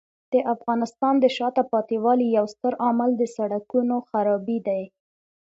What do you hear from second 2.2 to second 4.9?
یو ستر عامل د سړکونو خرابۍ دی.